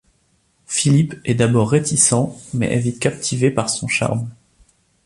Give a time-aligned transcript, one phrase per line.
[0.65, 2.15] Philippe est d'abord réticent
[2.55, 4.27] mais est vite captivé par son charme.